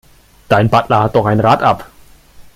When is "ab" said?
1.61-1.91